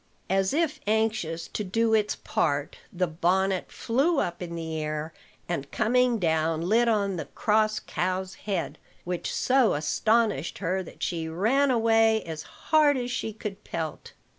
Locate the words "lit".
6.67-6.87